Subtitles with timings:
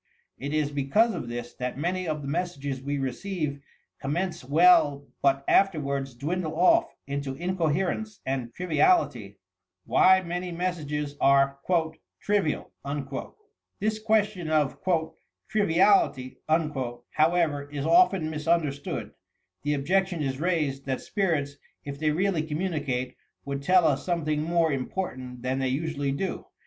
[0.39, 3.61] It is because of this that many of the messages we receive
[3.99, 9.37] commence well but afterwards dwindle off into incoherence and triviality.
[9.85, 11.55] WHY MANY MESSAGES AHE
[12.25, 12.71] "TEIVIAL"
[13.79, 14.79] This question of
[15.47, 19.11] "triviality," however, is often mis understood.
[19.61, 24.71] The objection is raised, that spirits, if they really communicate, would tell us something more
[24.71, 26.47] im portant than they usually do.